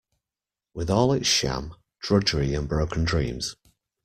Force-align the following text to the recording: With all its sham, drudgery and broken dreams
With 0.73 0.89
all 0.89 1.13
its 1.13 1.27
sham, 1.27 1.75
drudgery 1.99 2.55
and 2.55 2.67
broken 2.67 3.03
dreams 3.05 3.55